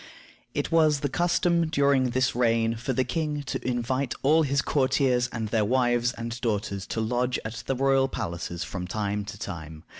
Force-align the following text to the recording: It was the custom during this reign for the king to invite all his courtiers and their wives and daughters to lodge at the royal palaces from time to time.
It 0.55 0.71
was 0.71 1.01
the 1.01 1.09
custom 1.09 1.67
during 1.69 2.09
this 2.09 2.35
reign 2.35 2.73
for 2.75 2.91
the 2.91 3.03
king 3.03 3.43
to 3.43 3.63
invite 3.63 4.15
all 4.23 4.41
his 4.41 4.63
courtiers 4.63 5.29
and 5.31 5.49
their 5.49 5.63
wives 5.63 6.11
and 6.13 6.41
daughters 6.41 6.87
to 6.87 6.99
lodge 6.99 7.37
at 7.45 7.61
the 7.67 7.75
royal 7.75 8.07
palaces 8.07 8.63
from 8.63 8.87
time 8.87 9.25
to 9.25 9.37
time. 9.37 9.83